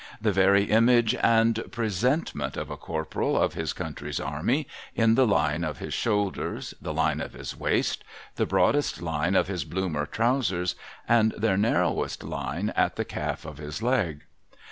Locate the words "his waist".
7.33-8.03